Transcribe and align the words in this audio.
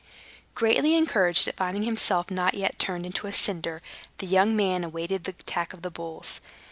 Greatly 0.55 0.95
encouraged 0.95 1.47
at 1.47 1.55
finding 1.57 1.83
himself 1.83 2.31
not 2.31 2.55
yet 2.55 2.79
turned 2.79 3.05
into 3.05 3.27
a 3.27 3.31
cinder, 3.31 3.83
the 4.17 4.25
young 4.25 4.55
man 4.55 4.83
awaited 4.83 5.25
the 5.25 5.31
attack 5.39 5.73
of 5.73 5.83
the 5.83 5.91
bulls. 5.91 6.41